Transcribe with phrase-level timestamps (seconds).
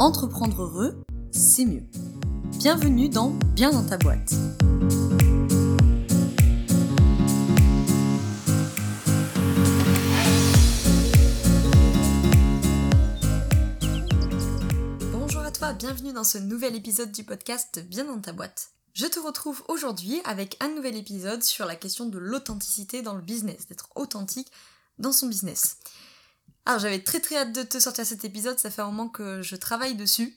[0.00, 1.84] Entreprendre heureux, c'est mieux.
[2.58, 4.34] Bienvenue dans Bien dans ta boîte.
[15.12, 18.70] Bonjour à toi, bienvenue dans ce nouvel épisode du podcast Bien dans ta boîte.
[18.94, 23.22] Je te retrouve aujourd'hui avec un nouvel épisode sur la question de l'authenticité dans le
[23.22, 24.50] business, d'être authentique
[24.98, 25.78] dans son business.
[26.66, 29.42] Alors j'avais très très hâte de te sortir cet épisode, ça fait un moment que
[29.42, 30.36] je travaille dessus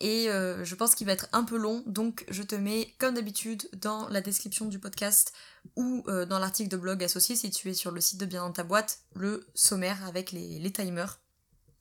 [0.00, 3.14] et euh, je pense qu'il va être un peu long, donc je te mets comme
[3.14, 5.32] d'habitude dans la description du podcast
[5.76, 8.42] ou euh, dans l'article de blog associé si tu es sur le site de Bien
[8.42, 11.20] dans ta boîte, le sommaire avec les, timers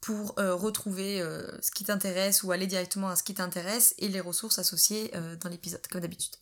[0.02, 1.22] pour euh, retrouver
[1.62, 5.12] ce qui t'intéresse ou aller directement à ce qui t'intéresse et les ressources associées
[5.42, 6.36] dans l'épisode comme d'habitude.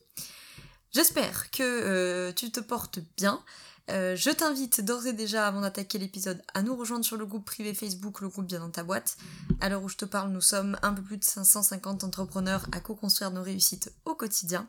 [0.92, 3.42] J'espère que tu te portes bien.
[3.90, 7.46] Euh, je t'invite d'ores et déjà, avant d'attaquer l'épisode, à nous rejoindre sur le groupe
[7.46, 9.18] privé Facebook, le groupe Bien dans ta boîte.
[9.62, 12.80] À l'heure où je te parle, nous sommes un peu plus de 550 entrepreneurs à
[12.80, 14.68] co-construire nos réussites au quotidien.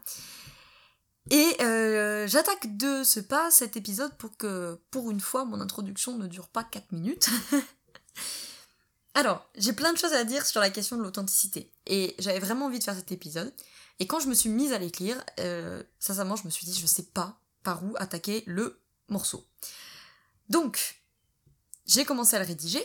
[1.30, 6.16] Et euh, j'attaque de ce pas cet épisode pour que, pour une fois, mon introduction
[6.16, 7.28] ne dure pas 4 minutes.
[9.14, 11.72] Alors, j'ai plein de choses à dire sur la question de l'authenticité.
[11.86, 13.52] Et j'avais vraiment envie de faire cet épisode.
[13.98, 16.86] Et quand je me suis mise à l'écrire, euh, sincèrement, je me suis dit, je
[16.86, 19.46] sais pas par où attaquer le morceau.
[20.48, 21.02] Donc,
[21.86, 22.82] j'ai commencé à le rédiger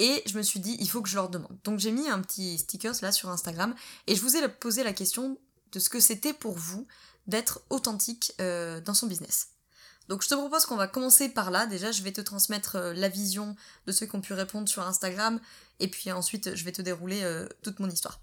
[0.00, 1.58] et je me suis dit, il faut que je leur demande.
[1.62, 3.74] Donc j'ai mis un petit sticker là sur Instagram
[4.06, 5.38] et je vous ai posé la question
[5.72, 6.86] de ce que c'était pour vous
[7.26, 9.48] d'être authentique euh, dans son business.
[10.08, 11.66] Donc je te propose qu'on va commencer par là.
[11.66, 13.54] Déjà, je vais te transmettre euh, la vision
[13.86, 15.38] de ceux qui ont pu répondre sur Instagram
[15.78, 18.20] et puis ensuite je vais te dérouler euh, toute mon histoire.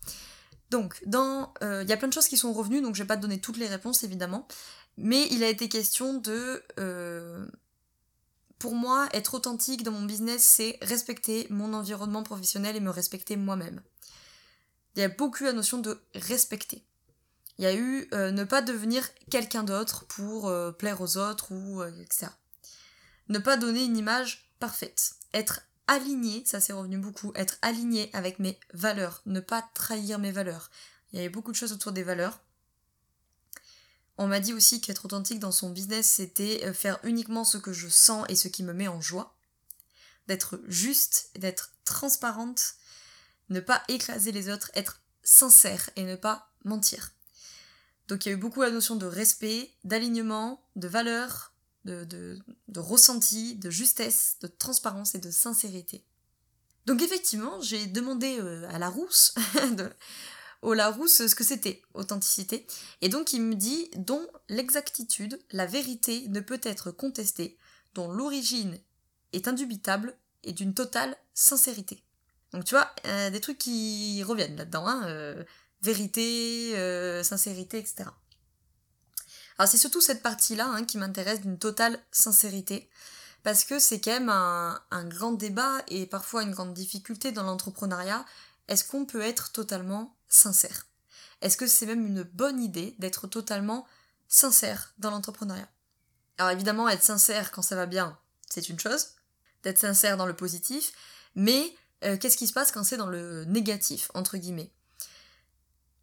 [0.71, 3.15] Donc, dans, il y a plein de choses qui sont revenues, donc je vais pas
[3.15, 4.49] te donner toutes les réponses évidemment,
[4.97, 6.63] mais il a été question de...
[6.79, 7.45] Euh,
[8.59, 13.37] pour moi, être authentique dans mon business, c'est respecter mon environnement professionnel et me respecter
[13.37, 13.81] moi-même.
[14.95, 16.83] Il y a beaucoup la notion de respecter.
[17.59, 21.51] Il y a eu euh, ne pas devenir quelqu'un d'autre pour euh, plaire aux autres
[21.51, 22.27] ou etc.
[23.29, 25.11] Ne pas donner une image parfaite.
[25.33, 30.31] Être aligné, ça s'est revenu beaucoup, être aligné avec mes valeurs, ne pas trahir mes
[30.31, 30.69] valeurs.
[31.11, 32.41] Il y avait beaucoup de choses autour des valeurs.
[34.17, 37.73] On m'a dit aussi qu'être authentique dans son business, c'était euh, faire uniquement ce que
[37.73, 39.35] je sens et ce qui me met en joie.
[40.27, 42.75] D'être juste, d'être transparente,
[43.49, 47.11] ne pas écraser les autres, être sincère et ne pas mentir.
[48.07, 51.53] Donc il y a eu beaucoup la notion de respect, d'alignement, de valeur,
[51.85, 56.03] de, de, ressenti, de justesse, de transparence et de sincérité.
[56.85, 59.35] Donc effectivement, j'ai demandé euh, à la rousse
[59.77, 59.89] de,
[60.61, 62.65] au Larousse ce que c'était, authenticité.
[63.01, 67.57] Et donc il me dit dont l'exactitude, la vérité ne peut être contestée,
[67.93, 68.77] dont l'origine
[69.33, 72.03] est indubitable et d'une totale sincérité.
[72.53, 75.43] Donc tu vois, euh, des trucs qui reviennent là-dedans, hein, euh,
[75.81, 78.09] vérité, euh, sincérité, etc.
[79.57, 82.89] Alors c'est surtout cette partie-là hein, qui m'intéresse d'une totale sincérité,
[83.43, 87.43] parce que c'est quand même un, un, grand débat et parfois une grande difficulté dans
[87.43, 88.25] l'entrepreneuriat.
[88.67, 90.87] Est-ce qu'on peut être totalement sincère?
[91.41, 93.85] Est-ce que c'est même une bonne idée d'être totalement
[94.27, 95.69] sincère dans l'entrepreneuriat?
[96.37, 98.17] Alors évidemment, être sincère quand ça va bien,
[98.49, 99.09] c'est une chose,
[99.63, 100.91] d'être sincère dans le positif,
[101.35, 104.71] mais euh, qu'est-ce qui se passe quand c'est dans le négatif, entre guillemets?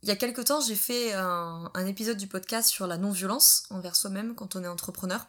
[0.03, 3.65] Il y a quelque temps, j'ai fait un, un, épisode du podcast sur la non-violence
[3.71, 5.27] envers soi-même quand on est entrepreneur,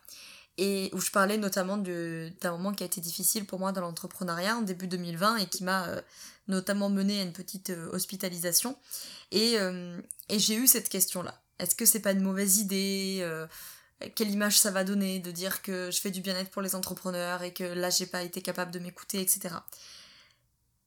[0.58, 4.56] et où je parlais notamment d'un moment qui a été difficile pour moi dans l'entrepreneuriat
[4.56, 6.02] en début 2020 et qui m'a euh,
[6.48, 8.78] notamment mené à une petite euh, hospitalisation.
[9.32, 10.00] Et, euh,
[10.30, 11.42] et j'ai eu cette question-là.
[11.60, 13.26] Est-ce que c'est pas une mauvaise idée
[14.16, 17.44] Quelle image ça va donner de dire que je fais du bien-être pour les entrepreneurs
[17.44, 19.56] et que là j'ai pas été capable de m'écouter, etc.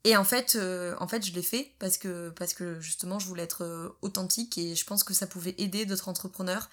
[0.04, 0.58] Et en fait,
[1.00, 4.74] en fait, je l'ai fait parce que, parce que justement, je voulais être authentique et
[4.74, 6.68] je pense que ça pouvait aider d'autres entrepreneurs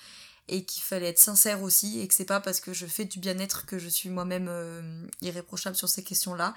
[0.48, 3.20] et qu'il fallait être sincère aussi et que c'est pas parce que je fais du
[3.20, 6.54] bien-être que je suis moi-même euh, irréprochable sur ces questions-là.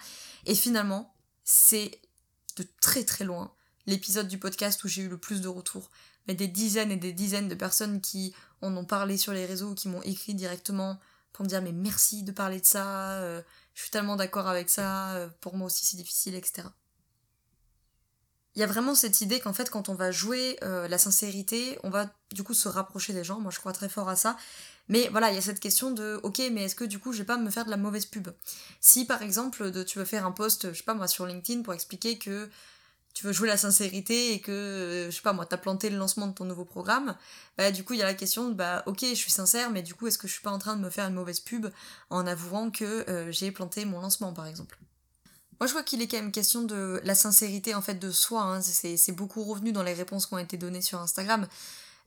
[0.46, 1.14] Et finalement,
[1.44, 2.00] c'est
[2.56, 3.52] de très très loin
[3.86, 5.90] l'épisode du podcast où j'ai eu le plus de retours.
[6.26, 9.74] Mais des dizaines et des dizaines de personnes qui en ont parlé sur les réseaux,
[9.74, 11.00] qui m'ont écrit directement
[11.32, 13.40] pour me dire mais merci de parler de ça, euh,
[13.74, 16.68] je suis tellement d'accord avec ça, euh, pour moi aussi c'est difficile, etc
[18.58, 21.78] il y a vraiment cette idée qu'en fait, quand on va jouer euh, la sincérité,
[21.84, 23.38] on va du coup se rapprocher des gens.
[23.38, 24.36] Moi, je crois très fort à ça.
[24.88, 27.18] Mais voilà, il y a cette question de, ok, mais est-ce que du coup, je
[27.18, 28.26] vais pas me faire de la mauvaise pub?
[28.80, 31.62] Si par exemple, de, tu veux faire un post, je sais pas moi, sur LinkedIn
[31.62, 32.50] pour expliquer que
[33.14, 35.96] tu veux jouer la sincérité et que, euh, je sais pas moi, t'as planté le
[35.96, 37.16] lancement de ton nouveau programme,
[37.58, 39.82] bah du coup, il y a la question de, bah ok, je suis sincère, mais
[39.82, 41.68] du coup, est-ce que je suis pas en train de me faire une mauvaise pub
[42.10, 44.78] en avouant que euh, j'ai planté mon lancement, par exemple?
[45.60, 48.42] Moi, je vois qu'il est quand même question de la sincérité en fait de soi.
[48.42, 48.60] Hein.
[48.62, 51.46] C'est beaucoup revenu dans les réponses qui ont été données sur Instagram.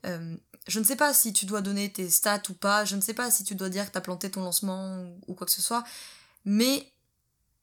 [0.06, 0.36] Euh,
[0.68, 2.86] je ne sais pas si tu dois donner tes stats ou pas.
[2.86, 5.33] Je ne sais pas si tu dois dire que tu as planté ton lancement ou
[5.33, 5.83] quoi que ce soit.
[6.45, 6.92] Mais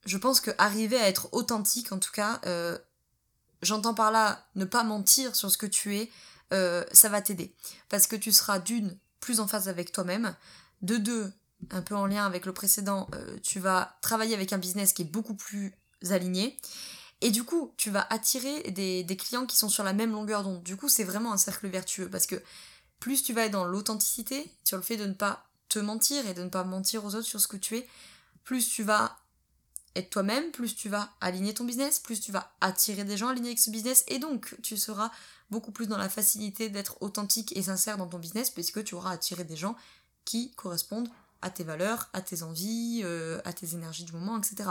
[0.04, 2.78] je pense que arriver à être authentique, en tout cas, euh,
[3.62, 6.10] j'entends par là ne pas mentir sur ce que tu es,
[6.52, 7.54] euh, ça va t'aider.
[7.88, 10.34] Parce que tu seras d'une plus en phase avec toi-même,
[10.82, 11.32] de deux
[11.70, 15.02] un peu en lien avec le précédent, euh, tu vas travailler avec un business qui
[15.02, 15.74] est beaucoup plus
[16.10, 16.56] aligné.
[17.20, 20.62] Et du coup, tu vas attirer des, clients qui sont sur la même longueur d'onde.
[20.62, 22.40] Du coup, c'est vraiment un cercle vertueux parce que
[23.00, 26.34] plus tu vas être dans l'authenticité, sur le fait de ne pas te mentir et
[26.34, 27.88] de ne pas mentir aux autres sur ce que tu es,
[28.44, 29.18] plus tu vas
[29.96, 33.48] être toi-même, plus tu vas aligner ton business, plus tu vas attirer des gens alignés
[33.48, 35.10] avec ce business et donc tu seras
[35.50, 39.10] beaucoup plus dans la facilité d'être authentique et sincère dans ton business puisque tu auras
[39.10, 39.76] attiré des gens
[40.24, 41.08] qui correspondent
[41.42, 44.70] à tes valeurs, à tes envies, euh, à tes énergies du moment, etc.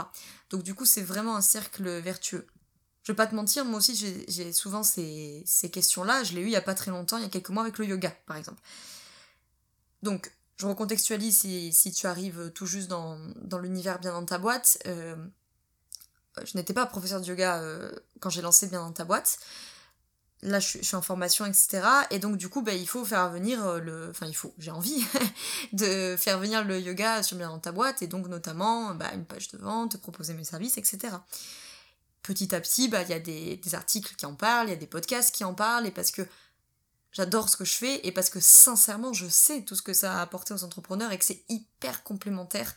[0.50, 2.46] Donc du coup, c'est vraiment un cercle vertueux.
[3.02, 3.96] Je vais pas te mentir, moi aussi
[4.28, 6.24] j'ai souvent ces, questions-là.
[6.24, 7.78] Je l'ai eu il y a pas très longtemps, il y a quelques mois avec
[7.78, 8.60] le yoga, par exemple.
[10.02, 13.18] Donc, je recontextualise si, tu arrives tout juste dans,
[13.60, 14.78] l'univers bien dans ta boîte.
[14.86, 15.16] Euh,
[16.44, 19.38] je n'étais pas professeur de yoga euh, quand j'ai lancé bien dans ta boîte
[20.42, 21.82] là je suis, en formation, etc.
[22.10, 24.08] Et donc du coup, bah, il faut faire venir euh, le...
[24.10, 25.04] Enfin, il faut, j'ai envie
[25.72, 29.24] de faire venir le yoga sur bien dans ta boîte, et donc notamment bah, une
[29.24, 31.14] page de vente, proposer mes services, etc.
[32.22, 34.74] Petit à petit, bah, il y a des, des articles qui en parlent, il y
[34.74, 36.22] a des podcasts qui en parlent, et parce que
[37.12, 40.18] j'adore ce que je fais, et parce que sincèrement, je sais tout ce que ça
[40.18, 42.76] a apporté aux entrepreneurs, et que c'est hyper complémentaire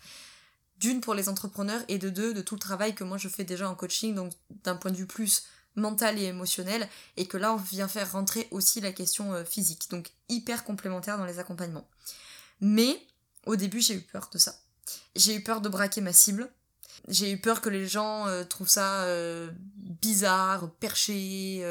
[0.77, 3.43] d'une pour les entrepreneurs, et de deux, de tout le travail que moi je fais
[3.43, 4.33] déjà en coaching, donc
[4.63, 5.43] d'un point de vue plus
[5.75, 6.87] mental et émotionnel,
[7.17, 11.17] et que là on vient faire rentrer aussi la question euh, physique, donc hyper complémentaire
[11.17, 11.87] dans les accompagnements.
[12.59, 12.99] Mais
[13.45, 14.55] au début j'ai eu peur de ça.
[15.15, 16.49] J'ai eu peur de braquer ma cible,
[17.07, 21.65] j'ai eu peur que les gens euh, trouvent ça euh, bizarre, perché.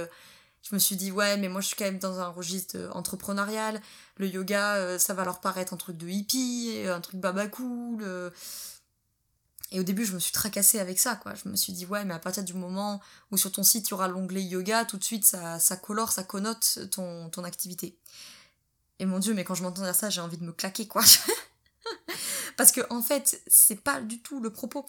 [0.63, 3.81] je me suis dit ouais mais moi je suis quand même dans un registre entrepreneurial,
[4.17, 8.33] le yoga ça va leur paraître un truc de hippie, un truc baba cool
[9.73, 11.35] et au début, je me suis tracassée avec ça, quoi.
[11.35, 13.01] Je me suis dit, ouais, mais à partir du moment
[13.31, 16.11] où sur ton site, il y aura l'onglet yoga, tout de suite, ça, ça colore,
[16.11, 17.97] ça connote ton, ton activité.
[18.99, 21.03] Et mon dieu, mais quand je m'entends dire ça, j'ai envie de me claquer, quoi.
[22.57, 24.87] Parce que, en fait, c'est pas du tout le propos.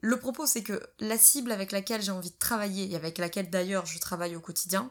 [0.00, 3.50] Le propos, c'est que la cible avec laquelle j'ai envie de travailler, et avec laquelle
[3.50, 4.90] d'ailleurs je travaille au quotidien,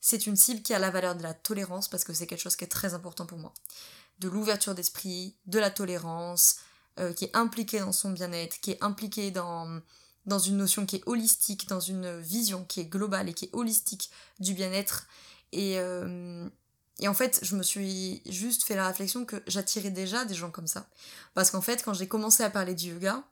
[0.00, 2.56] c'est une cible qui a la valeur de la tolérance, parce que c'est quelque chose
[2.56, 3.52] qui est très important pour moi.
[4.20, 6.56] De l'ouverture d'esprit, de la tolérance,
[7.00, 9.80] euh, qui est impliqué dans son bien-être, qui est impliqué dans,
[10.26, 13.54] dans une notion qui est holistique, dans une vision qui est globale et qui est
[13.54, 15.06] holistique du bien-être.
[15.52, 16.48] Et, euh,
[16.98, 20.50] et en fait, je me suis juste fait la réflexion que j'attirais déjà des gens
[20.50, 20.86] comme ça.
[21.34, 23.24] Parce qu'en fait, quand j'ai commencé à parler du yoga,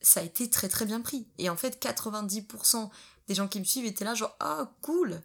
[0.00, 1.26] ça a été très très bien pris.
[1.38, 2.90] Et en fait, 90%
[3.28, 5.22] des gens qui me suivent étaient là genre, ah, cool,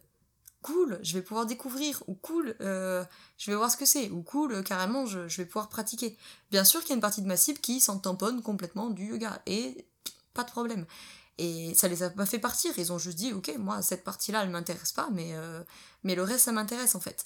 [0.62, 3.04] cool, je vais pouvoir découvrir, ou cool, euh,
[3.38, 6.16] je vais voir ce que c'est, ou cool, euh, carrément, je, vais pouvoir pratiquer.
[6.50, 9.06] Bien sûr qu'il y a une partie de ma cible qui s'en tamponne complètement du
[9.06, 9.86] yoga, et
[10.34, 10.86] pas de problème.
[11.38, 14.42] Et ça les a pas fait partir, ils ont juste dit, ok, moi, cette partie-là,
[14.42, 15.62] elle m'intéresse pas, mais, euh,
[16.04, 17.24] mais le reste, ça m'intéresse en fait.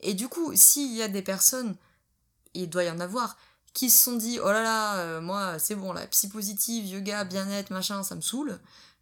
[0.00, 1.76] Et du coup, s'il y a des personnes,
[2.54, 3.36] il doit y en avoir,
[3.72, 7.70] qui se sont dit, oh là là, moi, c'est bon, la psy positive, yoga, bien-être,
[7.70, 8.58] machin, ça me saoule,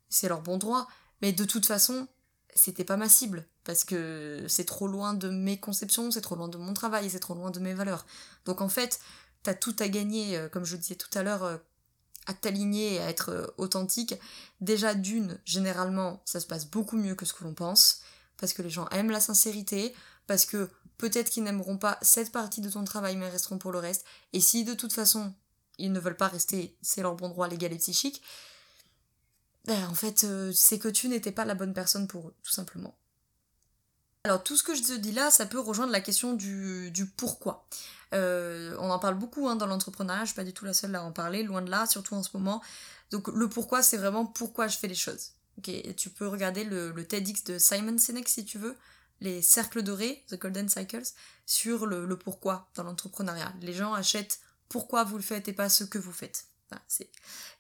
[0.09, 0.89] c'est leur bon droit,
[1.23, 2.07] mais de toute façon,
[2.55, 6.49] c'était pas ma cible parce que c'est trop loin de mes conceptions, c'est trop loin
[6.49, 8.07] de mon travail, c'est trop loin de mes valeurs.
[8.47, 8.99] Donc en fait,
[9.43, 11.59] t'as tout à gagner, euh, comme je disais tout à l'heure, euh,
[12.25, 14.15] à t'aligner à être euh, authentique.
[14.63, 18.01] Déjà d'une, généralement, ça se passe beaucoup mieux que ce que l'on pense,
[18.39, 19.95] parce que les gens aiment la sincérité,
[20.27, 23.81] parce que peut-être qu'ils n'aimeront pas cette partie de ton travail, mais resteront pour le
[23.81, 24.07] reste.
[24.33, 25.35] Et si de toute façon,
[25.77, 28.23] ils ne veulent pas rester, c'est leur bon droit légal et psychique,
[29.67, 32.98] ben, en fait, c'est que tu n'étais pas la bonne personne pour eux, tout simplement.
[34.29, 37.67] Alors tout ce que je dis là, ça peut rejoindre la question du, pourquoi.
[38.13, 40.95] Euh, on en parle beaucoup hein, dans l'entrepreneuriat, je suis pas du tout la seule
[40.95, 42.63] à en parler, loin de là, surtout en ce moment.
[43.11, 45.31] Donc le pourquoi, c'est vraiment pourquoi je fais les choses.
[45.63, 48.77] tu peux regarder le, TEDx de Simon Sinek si tu veux,
[49.23, 51.09] les cercles dorés, The Golden Cycles,
[51.47, 53.55] sur le, pourquoi dans l'entrepreneuriat.
[53.63, 56.45] Les gens achètent pourquoi vous le faites et pas ce que vous faites?
[56.87, 57.09] c'est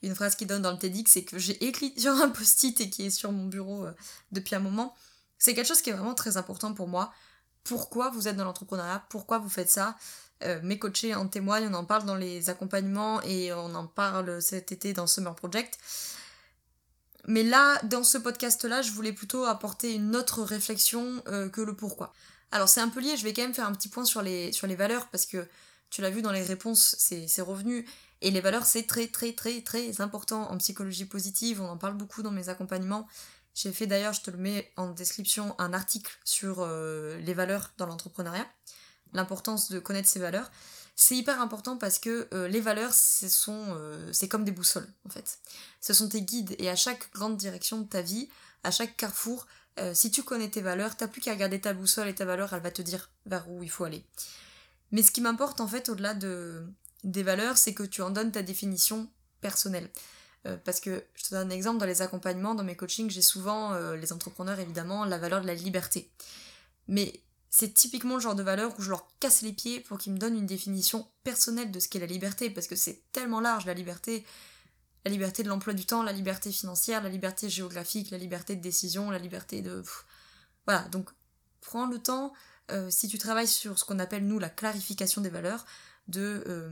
[0.02, 2.90] une phrase qui donne dans le TEDx, c'est que j'ai écrit sur un post-it et
[2.90, 3.92] qui est sur mon bureau euh,
[4.32, 4.94] depuis un moment.
[5.38, 7.12] C'est quelque chose qui est vraiment très important pour moi.
[7.64, 9.04] Pourquoi vous êtes dans l'entrepreneuriat?
[9.11, 9.97] Pourquoi vous faites ça?
[10.42, 14.40] Euh, Mes coachés en témoignent, on en parle dans les accompagnements et on en parle
[14.40, 15.78] cet été dans Summer Project.
[17.26, 21.75] Mais là, dans ce podcast-là, je voulais plutôt apporter une autre réflexion euh, que le
[21.75, 22.12] pourquoi.
[22.50, 24.52] Alors c'est un peu lié, je vais quand même faire un petit point sur les,
[24.52, 25.47] sur les valeurs parce que
[25.90, 27.87] tu l'as vu dans les réponses, c'est revenu.
[28.21, 31.95] Et les valeurs, c'est très très très très important en psychologie positive, on en parle
[31.95, 33.07] beaucoup dans mes accompagnements.
[33.58, 37.72] J'ai fait d'ailleurs, je te le mets en description, un article sur euh, les valeurs
[37.76, 38.46] dans l'entrepreneuriat,
[39.14, 40.48] l'importance de connaître ses valeurs.
[40.94, 42.92] C'est hyper important parce que euh, les valeurs,
[43.48, 45.40] euh, c'est comme des boussoles en fait.
[45.80, 48.28] Ce sont tes guides et à chaque grande direction de ta vie,
[48.62, 49.46] à chaque carrefour,
[49.92, 52.62] si tu connais tes valeurs, t'as plus qu'à regarder ta boussole et ta valeur, elle
[52.62, 54.04] va te dire vers où il faut aller.
[54.90, 56.66] Mais ce qui m'importe en fait au-delà de,
[57.04, 59.08] des valeurs, c'est que tu en donnes ta définition
[59.40, 59.88] personnelle.
[60.47, 63.23] Euh, parce que je te donne un exemple, dans les accompagnements, dans mes coachings, j'ai
[63.23, 66.11] souvent, euh, les entrepreneurs évidemment, la valeur de la liberté.
[66.87, 70.12] Mais c'est typiquement le genre de valeur où je leur casse les pieds pour qu'ils
[70.12, 73.66] me donnent une définition personnelle de ce qu'est la liberté, parce que c'est tellement large
[73.66, 74.25] la liberté.
[75.04, 78.61] La liberté de l'emploi du temps, la liberté financière, la liberté géographique, la liberté de
[78.61, 79.83] décision, la liberté de...
[80.66, 81.09] Voilà, donc
[81.61, 82.33] prends le temps,
[82.71, 85.64] euh, si tu travailles sur ce qu'on appelle nous la clarification des valeurs,
[86.09, 86.71] de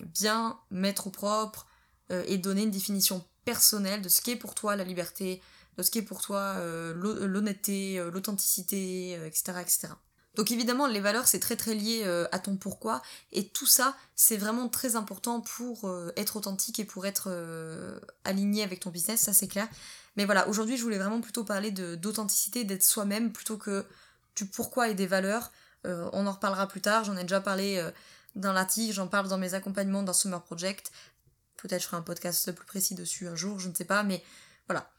[0.00, 1.66] bien mettre au propre
[2.10, 5.40] euh, et donner une définition personnelle de ce qu'est pour toi la liberté,
[5.76, 9.88] de ce qu'est pour toi euh, l'honnêteté, l'authenticité, etc., etc.
[10.36, 13.02] Donc évidemment, les valeurs, c'est très très lié à ton pourquoi,
[13.32, 17.28] et tout ça, c'est vraiment très important pour être authentique et pour être
[18.24, 19.66] aligné avec ton business, ça c'est clair.
[20.16, 23.84] Mais voilà, aujourd'hui, je voulais vraiment plutôt parler d'authenticité, d'être soi-même, plutôt que
[24.36, 25.50] du pourquoi et des valeurs.
[25.84, 27.84] on en reparlera plus tard, j'en ai déjà parlé
[28.36, 30.92] dans l'article, j'en parle dans mes accompagnements dans Summer Project.
[31.60, 34.24] Peut-être je ferai un podcast plus précis dessus un jour, je ne sais pas, mais
[34.66, 34.90] voilà.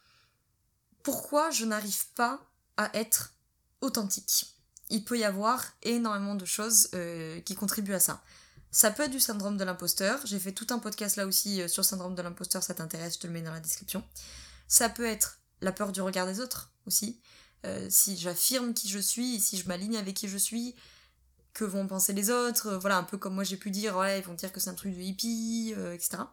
[1.03, 2.39] Pourquoi je n'arrive pas
[2.77, 3.33] à être
[3.81, 4.55] authentique?
[4.89, 8.21] Il peut y avoir énormément de choses euh, qui contribuent à ça.
[8.69, 10.19] Ça peut être du syndrome de l'imposteur.
[10.25, 13.15] J'ai fait tout un podcast là aussi euh, sur le syndrome de l'imposteur, ça t'intéresse,
[13.15, 14.03] je te le mets dans la description.
[14.67, 17.19] Ça peut être la peur du regard des autres aussi.
[17.65, 20.75] Euh, si j'affirme qui je suis, si je m'aligne avec qui je suis,
[21.53, 24.25] que vont penser les autres, voilà, un peu comme moi j'ai pu dire, ouais, ils
[24.25, 26.23] vont dire que c'est un truc de hippie, etc.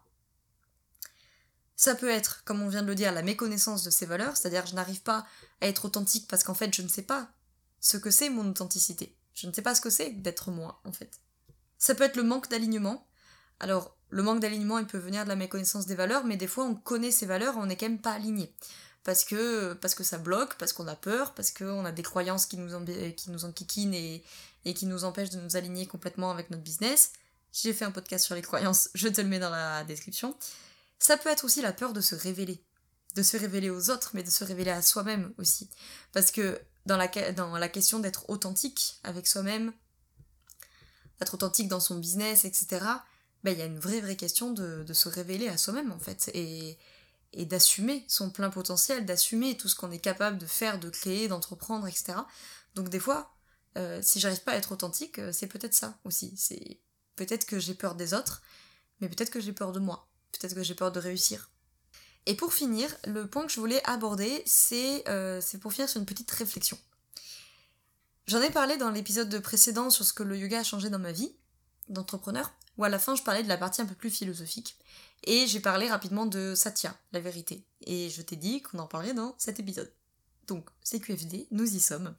[1.79, 4.67] Ça peut être, comme on vient de le dire, la méconnaissance de ses valeurs, c'est-à-dire
[4.67, 5.25] je n'arrive pas
[5.61, 7.31] à être authentique parce qu'en fait je ne sais pas
[7.79, 9.17] ce que c'est mon authenticité.
[9.33, 11.21] Je ne sais pas ce que c'est d'être moi, en fait.
[11.79, 13.07] Ça peut être le manque d'alignement.
[13.61, 16.65] Alors, le manque d'alignement, il peut venir de la méconnaissance des valeurs, mais des fois
[16.65, 18.53] on connaît ses valeurs, on n'est quand même pas aligné.
[19.05, 22.47] Parce que, parce que ça bloque, parce qu'on a peur, parce qu'on a des croyances
[22.47, 24.25] qui nous, qui nous enquiquinent et,
[24.65, 27.13] et qui nous empêche de nous aligner complètement avec notre business.
[27.53, 30.37] J'ai fait un podcast sur les croyances, je te le mets dans la description.
[30.99, 32.65] Ça peut être aussi la peur de se révéler.
[33.15, 35.71] De se révéler aux autres, mais de se révéler à soi-même aussi.
[36.13, 39.73] Parce que dans la, question d'être authentique avec soi-même,
[41.19, 42.85] d'être authentique dans son business, etc.,
[43.45, 46.31] ben, il y a une vraie, vraie question de, se révéler à soi-même, en fait.
[46.35, 46.79] Et,
[47.33, 51.29] et d'assumer son plein potentiel, d'assumer tout ce qu'on est capable de faire, de créer,
[51.29, 52.15] d'entreprendre, etc.
[52.75, 53.35] Donc des fois,
[53.77, 56.35] euh, si j'arrive pas à être authentique, euh, c'est peut-être ça aussi.
[56.37, 56.81] C'est
[57.17, 58.43] peut-être que j'ai peur des autres,
[59.01, 60.09] mais peut-être que j'ai peur de moi.
[60.33, 61.51] Peut-être que j'ai peur de réussir.
[62.27, 66.07] Et pour finir, le point que je voulais aborder, c'est euh, pour finir sur une
[66.07, 66.79] petite réflexion.
[68.27, 71.13] J'en ai parlé dans l'épisode précédent sur ce que le yoga a changé dans ma
[71.13, 71.33] vie
[71.89, 74.77] d'entrepreneur, où à la fin je parlais de la partie un peu plus philosophique.
[75.25, 77.65] Et j'ai parlé rapidement de Satya, la vérité.
[77.87, 79.91] Et je t'ai dit qu'on en parlerait dans cet épisode.
[80.47, 82.15] Donc, CQFD, nous y sommes.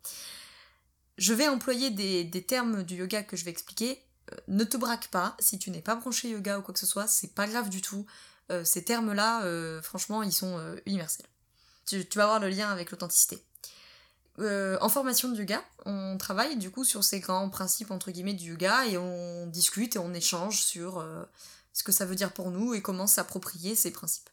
[1.17, 4.01] Je vais employer des, termes du yoga que je vais expliquer.
[4.31, 6.85] Euh, ne te braque pas, si tu n'es pas branché yoga ou quoi que ce
[6.85, 8.05] soit, c'est pas grave du tout.
[8.51, 11.27] Euh, ces termes-là, euh, franchement, ils sont universels.
[11.85, 13.43] Tu, vas avoir le lien avec l'authenticité.
[14.37, 18.51] en formation de yoga, on travaille du coup sur ces grands principes entre guillemets du
[18.51, 21.03] yoga et on discute et on échange sur
[21.73, 24.29] ce que ça veut dire pour nous et comment s'approprier ces principes.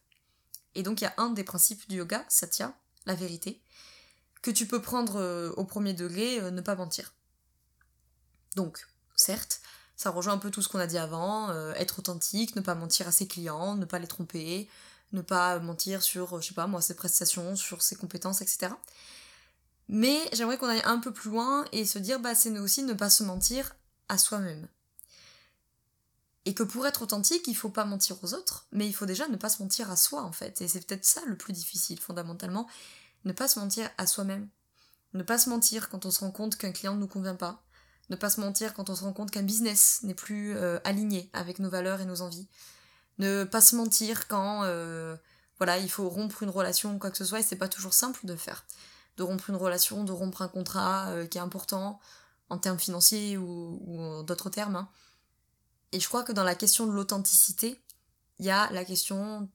[0.74, 2.76] Et donc il y a un des principes du yoga, Satya,
[3.06, 3.62] la vérité,
[4.42, 7.14] que tu peux prendre au premier degré, ne pas mentir.
[8.54, 8.86] Donc,
[9.16, 9.60] certes,
[9.96, 12.74] ça rejoint un peu tout ce qu'on a dit avant, euh, être authentique, ne pas
[12.74, 14.68] mentir à ses clients, ne pas les tromper,
[15.12, 18.68] ne pas mentir sur, je sais pas moi, ses prestations, sur ses compétences, etc.
[19.88, 22.92] Mais j'aimerais qu'on aille un peu plus loin et se dire, bah c'est aussi ne
[22.92, 23.74] pas se mentir
[24.08, 24.68] à soi-même.
[26.44, 29.26] Et que pour être authentique, il faut pas mentir aux autres, mais il faut déjà
[29.28, 30.60] ne pas se mentir à soi en fait.
[30.60, 32.68] Et c'est peut-être ça le plus difficile fondamentalement,
[33.24, 34.48] ne pas se mentir à soi-même.
[35.14, 37.65] Ne pas se mentir quand on se rend compte qu'un client ne nous convient pas.
[38.08, 41.28] Ne pas se mentir quand on se rend compte qu'un business n'est plus euh, aligné
[41.32, 42.46] avec nos valeurs et nos envies.
[43.18, 45.16] Ne pas se mentir quand euh,
[45.58, 47.94] voilà, il faut rompre une relation ou quoi que ce soit et c'est pas toujours
[47.94, 48.64] simple de faire.
[49.16, 51.98] De rompre une relation, de rompre un contrat euh, qui est important
[52.48, 54.76] en termes financiers ou, ou d'autres termes.
[54.76, 54.88] Hein.
[55.90, 57.80] Et je crois que dans la question de l'authenticité,
[58.38, 59.48] il y a la question,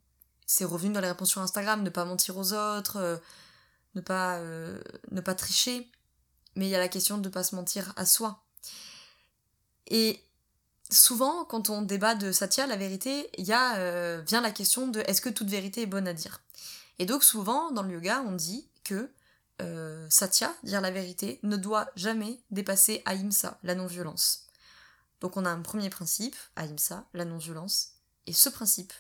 [0.46, 3.22] c'est revenu dans les réponses sur Instagram, ne pas mentir aux autres,
[3.96, 5.91] ne pas, ne pas tricher,
[6.55, 8.43] mais il y a la question de ne pas se mentir à soi.
[9.88, 10.20] Et
[10.89, 15.01] souvent, quand on débat de Satya, la vérité, y a, euh, vient la question de
[15.01, 16.41] est-ce que toute vérité est bonne à dire?
[17.00, 19.10] Et donc souvent, dans le yoga, on dit que
[19.62, 24.48] euh, Satya, dire la vérité, ne doit jamais dépasser Ahimsa, la non-violence.
[25.20, 27.93] Donc on a un premier principe, Ahimsa, la non-violence,
[28.27, 28.93] et ce principe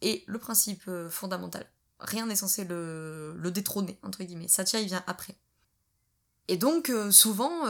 [0.00, 1.66] est le principe euh, fondamental.
[2.00, 4.48] Rien n'est censé le, le, détrôner, entre guillemets.
[4.48, 5.34] Satya, il vient après.
[6.48, 7.66] Et donc, souvent,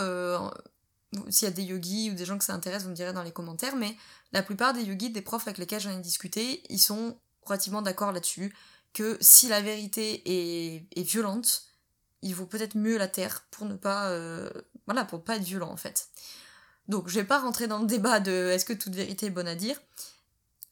[1.31, 3.23] s'il y a des yogis ou des gens que ça intéresse, vous me direz dans
[3.23, 3.97] les commentaires, mais
[4.33, 8.13] la plupart des yogis, des profs avec lesquels j'en ai discuté, ils sont relativement d'accord
[8.13, 8.55] là-dessus,
[8.93, 10.23] que si la vérité
[10.97, 11.65] est, violente,
[12.23, 14.51] il vaut peut-être mieux la taire pour ne pas, euh,
[14.87, 16.09] voilà, pour pas être violent en fait.
[16.89, 19.49] Donc je vais pas rentrer dans le débat de est-ce que toute vérité est bonne
[19.49, 19.81] à dire.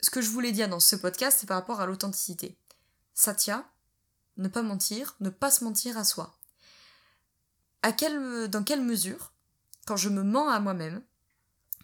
[0.00, 2.56] Ce que je voulais dire dans ce podcast, c'est par rapport à l'authenticité.
[3.14, 3.64] Satya,
[4.36, 6.35] ne pas mentir, ne pas se mentir à soi.
[7.83, 9.33] Dans quelle mesure
[9.87, 11.02] quand je me mens à moi-même,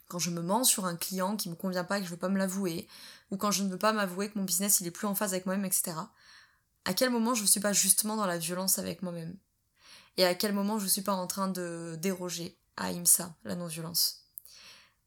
[0.08, 2.18] quand je me mens sur un client qui me convient pas et que je veux
[2.18, 2.88] pas me l'avouer,
[3.30, 5.32] ou quand je ne veux pas m'avouer que mon business il est plus en phase
[5.32, 5.92] avec moi-même, etc.
[6.84, 9.36] À quel moment je ne suis pas justement dans la violence avec moi-même?
[10.16, 13.54] Et à quel moment je ne suis pas en train de déroger à IMSA, la
[13.54, 14.24] non-violence?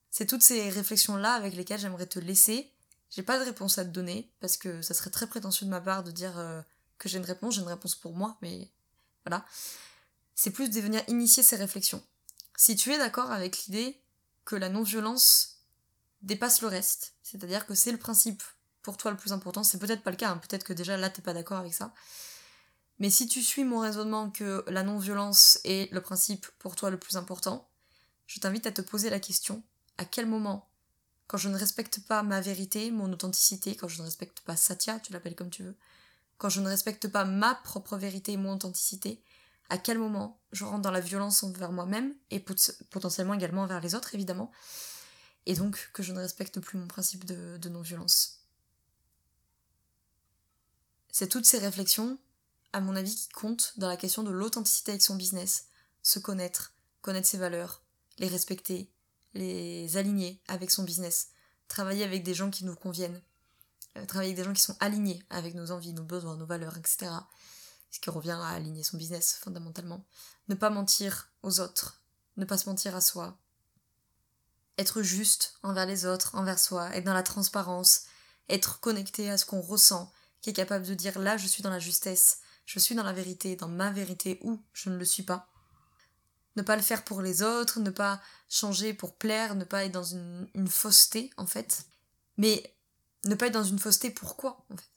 [0.10, 2.72] C'est toutes ces réflexions-là avec lesquelles j'aimerais te laisser.
[3.12, 5.82] J'ai pas de réponse à te donner, parce que ça serait très prétentieux de ma
[5.82, 6.62] part de dire euh,
[6.98, 8.72] que j'ai une réponse, j'ai une réponse pour moi, mais
[9.25, 9.46] voilà.
[10.36, 12.04] C'est plus de venir initier ces réflexions.
[12.58, 14.01] Si tu es d'accord avec l'idée
[14.44, 15.62] que la non-violence
[16.22, 18.44] dépasse le reste, c'est-à-dire que c'est le principe
[18.82, 20.38] pour toi le plus important, c'est peut-être pas le cas, hein.
[20.38, 21.94] peut-être que déjà là t'es pas d'accord avec ça.
[23.00, 27.00] Mais si tu suis mon raisonnement que la non-violence est le principe pour toi le
[27.00, 27.68] plus important,
[28.27, 29.63] je t'invite à te poser la question
[29.98, 30.70] à quel moment,
[31.27, 35.00] quand je ne respecte pas ma vérité, mon authenticité, quand je ne respecte pas Satya,
[35.00, 35.75] tu l'appelles comme tu veux,
[36.38, 39.22] quand je ne respecte pas ma propre vérité et mon authenticité,
[39.69, 43.95] à quel moment je rentre dans la violence envers moi-même et potentiellement également envers les
[43.95, 44.51] autres évidemment,
[45.45, 48.41] et donc que je ne respecte plus mon principe de, non-violence.
[51.12, 52.17] C'est toutes ces réflexions,
[52.73, 55.67] à mon avis, qui comptent dans la question de l'authenticité avec son business,
[56.04, 57.84] se connaître, connaître ses valeurs,
[58.17, 58.91] les respecter,
[59.34, 61.30] les aligner avec son business,
[61.67, 63.21] travailler avec des gens qui nous conviennent,
[63.97, 66.78] euh, travailler avec des gens qui sont alignés avec nos envies, nos besoins, nos valeurs,
[66.78, 67.12] etc
[67.91, 70.06] ce qui revient à aligner son business fondamentalement.
[70.48, 72.02] Ne pas mentir aux autres,
[72.38, 73.38] ne pas se mentir à soi.
[74.78, 78.04] Être juste envers les autres, envers soi, être dans la transparence,
[78.50, 81.69] être connecté à ce qu'on ressent, qui est capable de dire là je suis dans
[81.69, 85.24] la justesse, je suis dans la vérité, dans ma vérité ou je ne le suis
[85.24, 85.50] pas.
[86.56, 89.91] Ne pas le faire pour les autres, ne pas changer pour plaire, ne pas être
[89.91, 91.86] dans une, fausseté en fait.
[92.38, 92.76] Mais
[93.26, 94.89] ne pas être dans une fausseté pourquoi en fait?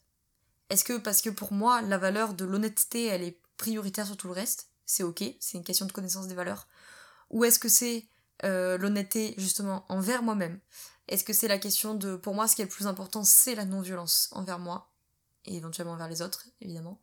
[0.70, 4.28] Est-ce que parce que pour moi, la valeur de l'honnêteté, elle est prioritaire sur tout
[4.28, 6.66] le reste C'est ok, c'est une question de connaissance des valeurs.
[7.30, 8.06] Ou est-ce que c'est
[8.44, 10.60] euh, l'honnêteté justement envers moi-même?
[11.08, 13.54] Est-ce que c'est la question de, pour moi, ce qui est le plus important, c'est
[13.54, 14.92] la non-violence envers moi
[15.46, 17.00] et éventuellement envers les autres, évidemment.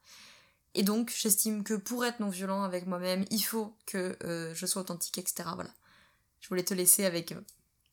[0.76, 4.84] Et donc, j'estime que pour être non-violent avec moi-même, il faut que euh, je sois
[4.84, 5.50] authentique, etc.
[5.56, 5.72] Voilà.
[6.42, 7.42] Je voulais te laisser avec euh,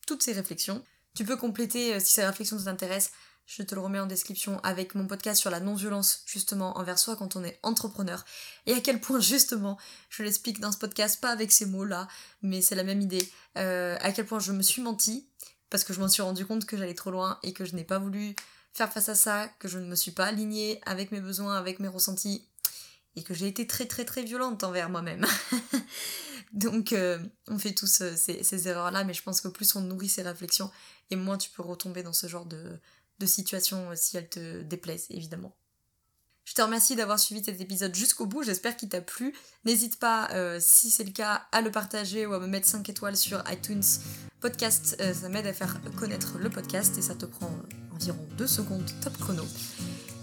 [0.05, 0.83] toutes ces réflexions.
[1.15, 3.13] Tu peux compléter, si ces réflexions t'intéressent,
[3.45, 7.15] je te le remets en description avec mon podcast sur la non-violence justement envers soi
[7.15, 8.23] quand on est entrepreneur.
[8.65, 9.77] Et à quel point justement,
[10.09, 12.07] je l'explique dans ce podcast, pas avec ces mots-là,
[12.41, 15.27] mais c'est la même idée, euh, à quel point je me suis menti,
[15.69, 17.83] parce que je m'en suis rendu compte que j'allais trop loin et que je n'ai
[17.83, 18.35] pas voulu
[18.73, 21.79] faire face à ça, que je ne me suis pas alignée avec mes besoins, avec
[21.79, 22.47] mes ressentis,
[23.15, 25.25] et que j'ai été très très très violente envers moi-même.
[26.53, 29.81] Donc euh, on fait tous euh, ces, ces erreurs-là, mais je pense que plus on
[29.81, 30.71] nourrit ces réflexions,
[31.09, 32.79] et moins tu peux retomber dans ce genre de,
[33.19, 35.55] de situation euh, si elles te déplaisent, évidemment.
[36.45, 39.33] Je te remercie d'avoir suivi cet épisode jusqu'au bout, j'espère qu'il t'a plu.
[39.63, 42.87] N'hésite pas, euh, si c'est le cas, à le partager ou à me mettre 5
[42.89, 43.83] étoiles sur iTunes
[44.41, 44.97] Podcast.
[44.99, 47.49] Euh, ça m'aide à faire connaître le podcast et ça te prend
[47.93, 49.43] environ 2 secondes top chrono.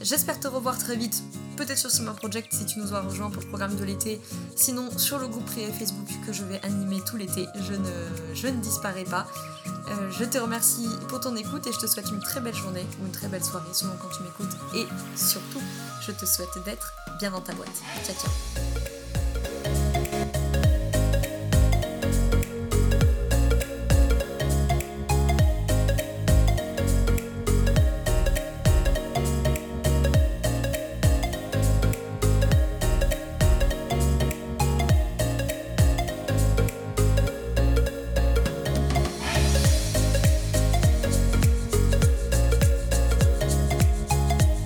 [0.03, 1.23] J'espère te revoir très vite,
[1.57, 4.19] peut-être sur Summer Project si tu nous as rejoint pour le programme de l'été,
[4.57, 8.47] sinon sur le groupe privé Facebook que je vais animer tout l'été, je ne, je
[8.47, 9.27] ne disparais pas.
[9.89, 12.87] Euh, je te remercie pour ton écoute et je te souhaite une très belle journée
[13.01, 15.61] ou une très belle soirée selon quand tu m'écoutes et surtout
[16.07, 17.83] je te souhaite d'être bien dans ta boîte.
[18.05, 18.70] Ciao ciao